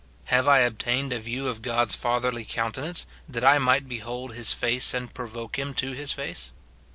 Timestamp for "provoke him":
5.13-5.75